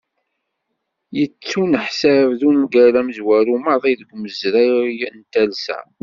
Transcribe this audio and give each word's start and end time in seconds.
Yettuneḥsab 1.17 2.29
d 2.39 2.41
ungal 2.49 2.93
amezwaru 2.99 3.55
maḍi 3.63 3.93
deg 3.99 4.09
umezruy 4.15 4.93
n 5.15 5.19
talsa. 5.31 5.79